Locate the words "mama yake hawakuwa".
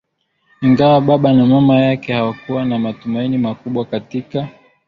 1.45-2.65